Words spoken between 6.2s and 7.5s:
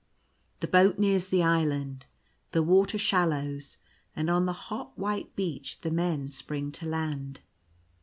spring to land.